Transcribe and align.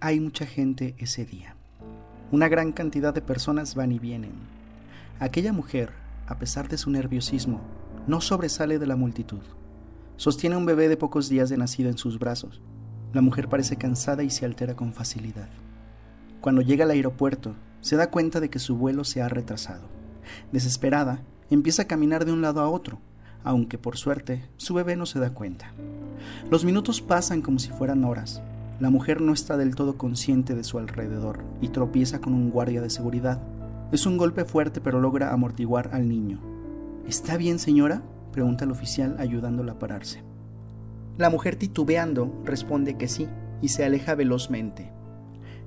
hay 0.00 0.20
mucha 0.20 0.46
gente 0.46 0.94
ese 0.98 1.24
día. 1.24 1.56
Una 2.30 2.48
gran 2.48 2.72
cantidad 2.72 3.12
de 3.12 3.22
personas 3.22 3.74
van 3.74 3.92
y 3.92 3.98
vienen. 3.98 4.32
Aquella 5.18 5.52
mujer, 5.52 5.92
a 6.26 6.38
pesar 6.38 6.68
de 6.68 6.78
su 6.78 6.90
nerviosismo, 6.90 7.60
no 8.06 8.20
sobresale 8.20 8.78
de 8.78 8.86
la 8.86 8.96
multitud. 8.96 9.42
Sostiene 10.16 10.56
un 10.56 10.66
bebé 10.66 10.88
de 10.88 10.96
pocos 10.96 11.28
días 11.28 11.48
de 11.48 11.56
nacido 11.56 11.90
en 11.90 11.98
sus 11.98 12.18
brazos. 12.18 12.60
La 13.12 13.22
mujer 13.22 13.48
parece 13.48 13.76
cansada 13.76 14.22
y 14.22 14.30
se 14.30 14.44
altera 14.44 14.76
con 14.76 14.92
facilidad. 14.92 15.48
Cuando 16.40 16.62
llega 16.62 16.84
al 16.84 16.90
aeropuerto, 16.90 17.54
se 17.80 17.96
da 17.96 18.10
cuenta 18.10 18.40
de 18.40 18.50
que 18.50 18.58
su 18.58 18.76
vuelo 18.76 19.04
se 19.04 19.22
ha 19.22 19.28
retrasado. 19.28 19.88
Desesperada, 20.52 21.22
empieza 21.50 21.82
a 21.82 21.86
caminar 21.86 22.24
de 22.24 22.32
un 22.32 22.42
lado 22.42 22.60
a 22.60 22.68
otro, 22.68 23.00
aunque 23.42 23.78
por 23.78 23.96
suerte 23.96 24.48
su 24.56 24.74
bebé 24.74 24.96
no 24.96 25.06
se 25.06 25.18
da 25.18 25.30
cuenta. 25.30 25.72
Los 26.50 26.64
minutos 26.64 27.00
pasan 27.00 27.42
como 27.42 27.58
si 27.58 27.70
fueran 27.70 28.04
horas. 28.04 28.42
La 28.80 28.90
mujer 28.90 29.20
no 29.20 29.32
está 29.32 29.56
del 29.56 29.74
todo 29.74 29.98
consciente 29.98 30.54
de 30.54 30.62
su 30.62 30.78
alrededor 30.78 31.44
y 31.60 31.70
tropieza 31.70 32.20
con 32.20 32.32
un 32.32 32.50
guardia 32.50 32.80
de 32.80 32.90
seguridad. 32.90 33.42
Es 33.90 34.06
un 34.06 34.16
golpe 34.16 34.44
fuerte 34.44 34.80
pero 34.80 35.00
logra 35.00 35.32
amortiguar 35.32 35.90
al 35.92 36.08
niño. 36.08 36.40
¿Está 37.06 37.36
bien, 37.36 37.58
señora? 37.58 38.02
pregunta 38.30 38.64
el 38.64 38.70
oficial 38.70 39.16
ayudándola 39.18 39.72
a 39.72 39.78
pararse. 39.80 40.22
La 41.16 41.28
mujer 41.28 41.56
titubeando 41.56 42.32
responde 42.44 42.96
que 42.96 43.08
sí 43.08 43.26
y 43.60 43.68
se 43.68 43.84
aleja 43.84 44.14
velozmente. 44.14 44.92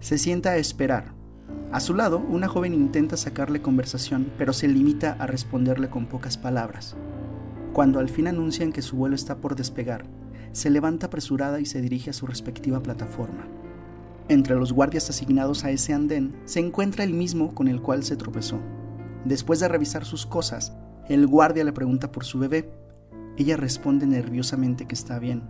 Se 0.00 0.18
sienta 0.18 0.50
a 0.50 0.56
esperar. 0.58 1.14
A 1.72 1.80
su 1.80 1.94
lado, 1.94 2.18
una 2.18 2.48
joven 2.48 2.74
intenta 2.74 3.16
sacarle 3.16 3.62
conversación, 3.62 4.30
pero 4.36 4.52
se 4.52 4.68
limita 4.68 5.16
a 5.18 5.26
responderle 5.26 5.88
con 5.88 6.06
pocas 6.06 6.36
palabras. 6.36 6.94
Cuando 7.72 7.98
al 7.98 8.08
fin 8.08 8.28
anuncian 8.28 8.72
que 8.72 8.82
su 8.82 8.96
vuelo 8.96 9.14
está 9.14 9.36
por 9.36 9.54
despegar, 9.54 10.06
se 10.52 10.70
levanta 10.70 11.06
apresurada 11.06 11.60
y 11.60 11.66
se 11.66 11.80
dirige 11.80 12.10
a 12.10 12.14
su 12.14 12.26
respectiva 12.26 12.82
plataforma. 12.82 13.46
Entre 14.28 14.54
los 14.56 14.72
guardias 14.72 15.08
asignados 15.08 15.64
a 15.64 15.70
ese 15.70 15.94
andén 15.94 16.34
se 16.44 16.60
encuentra 16.60 17.04
el 17.04 17.14
mismo 17.14 17.54
con 17.54 17.68
el 17.68 17.80
cual 17.80 18.04
se 18.04 18.16
tropezó. 18.16 18.58
Después 19.24 19.60
de 19.60 19.68
revisar 19.68 20.04
sus 20.04 20.26
cosas, 20.26 20.76
el 21.08 21.26
guardia 21.26 21.64
le 21.64 21.72
pregunta 21.72 22.12
por 22.12 22.24
su 22.24 22.38
bebé. 22.38 22.70
Ella 23.36 23.56
responde 23.56 24.06
nerviosamente 24.06 24.86
que 24.86 24.94
está 24.94 25.18
bien. 25.18 25.44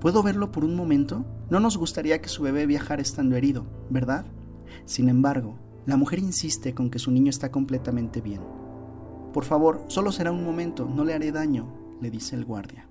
¿Puedo 0.00 0.22
verlo 0.22 0.50
por 0.50 0.64
un 0.64 0.74
momento? 0.74 1.24
No 1.48 1.60
nos 1.60 1.76
gustaría 1.76 2.20
que 2.20 2.28
su 2.28 2.42
bebé 2.42 2.66
viajara 2.66 3.02
estando 3.02 3.36
herido, 3.36 3.66
¿verdad? 3.90 4.26
Sin 4.84 5.08
embargo, 5.08 5.58
la 5.86 5.96
mujer 5.96 6.18
insiste 6.18 6.74
con 6.74 6.90
que 6.90 6.98
su 6.98 7.10
niño 7.10 7.30
está 7.30 7.50
completamente 7.50 8.20
bien. 8.20 8.40
Por 9.32 9.44
favor, 9.44 9.84
solo 9.86 10.12
será 10.12 10.32
un 10.32 10.44
momento, 10.44 10.86
no 10.86 11.04
le 11.04 11.14
haré 11.14 11.30
daño, 11.32 11.66
le 12.00 12.10
dice 12.10 12.34
el 12.34 12.44
guardia. 12.44 12.86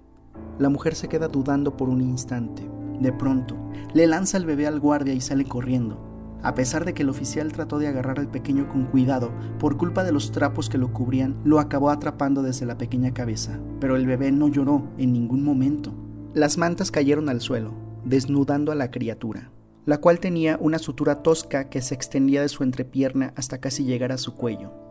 La 0.57 0.69
mujer 0.69 0.95
se 0.95 1.09
queda 1.09 1.27
dudando 1.27 1.75
por 1.75 1.89
un 1.89 2.01
instante. 2.01 2.69
De 2.99 3.11
pronto, 3.11 3.55
le 3.93 4.07
lanza 4.07 4.37
el 4.37 4.45
bebé 4.45 4.67
al 4.67 4.79
guardia 4.79 5.13
y 5.13 5.21
sale 5.21 5.45
corriendo. 5.45 6.09
A 6.41 6.55
pesar 6.55 6.85
de 6.85 6.93
que 6.93 7.03
el 7.03 7.09
oficial 7.09 7.51
trató 7.51 7.79
de 7.79 7.87
agarrar 7.87 8.19
al 8.19 8.29
pequeño 8.29 8.69
con 8.69 8.85
cuidado, 8.85 9.31
por 9.59 9.75
culpa 9.75 10.05
de 10.05 10.13
los 10.13 10.31
trapos 10.31 10.69
que 10.69 10.77
lo 10.77 10.93
cubrían, 10.93 11.35
lo 11.43 11.59
acabó 11.59 11.89
atrapando 11.89 12.41
desde 12.41 12.65
la 12.65 12.77
pequeña 12.77 13.13
cabeza, 13.13 13.59
pero 13.81 13.97
el 13.97 14.05
bebé 14.05 14.31
no 14.31 14.47
lloró 14.47 14.83
en 14.97 15.11
ningún 15.11 15.43
momento. 15.43 15.93
Las 16.33 16.57
mantas 16.57 16.91
cayeron 16.91 17.27
al 17.27 17.41
suelo, 17.41 17.73
desnudando 18.05 18.71
a 18.71 18.75
la 18.75 18.91
criatura, 18.91 19.51
la 19.85 19.99
cual 19.99 20.19
tenía 20.19 20.57
una 20.61 20.79
sutura 20.79 21.23
tosca 21.23 21.69
que 21.69 21.81
se 21.81 21.95
extendía 21.95 22.41
de 22.41 22.49
su 22.49 22.63
entrepierna 22.63 23.33
hasta 23.35 23.59
casi 23.59 23.83
llegar 23.83 24.13
a 24.13 24.17
su 24.17 24.35
cuello. 24.35 24.88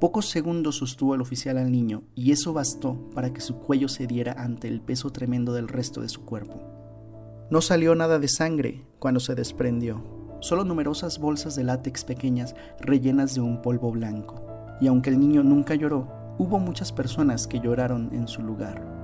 Pocos 0.00 0.30
segundos 0.30 0.78
sostuvo 0.78 1.14
el 1.14 1.20
oficial 1.20 1.58
al 1.58 1.70
niño 1.70 2.04
y 2.14 2.32
eso 2.32 2.54
bastó 2.54 3.10
para 3.14 3.34
que 3.34 3.42
su 3.42 3.58
cuello 3.58 3.86
cediera 3.86 4.32
ante 4.32 4.66
el 4.66 4.80
peso 4.80 5.10
tremendo 5.10 5.52
del 5.52 5.68
resto 5.68 6.00
de 6.00 6.08
su 6.08 6.24
cuerpo. 6.24 6.58
No 7.50 7.60
salió 7.60 7.94
nada 7.94 8.18
de 8.18 8.28
sangre 8.28 8.86
cuando 8.98 9.20
se 9.20 9.34
desprendió, 9.34 10.02
solo 10.40 10.64
numerosas 10.64 11.18
bolsas 11.18 11.54
de 11.54 11.64
látex 11.64 12.04
pequeñas 12.04 12.54
rellenas 12.80 13.34
de 13.34 13.42
un 13.42 13.60
polvo 13.60 13.92
blanco. 13.92 14.42
Y 14.80 14.86
aunque 14.86 15.10
el 15.10 15.20
niño 15.20 15.42
nunca 15.42 15.74
lloró, 15.74 16.08
hubo 16.38 16.58
muchas 16.58 16.92
personas 16.92 17.46
que 17.46 17.60
lloraron 17.60 18.08
en 18.14 18.26
su 18.26 18.40
lugar. 18.40 18.99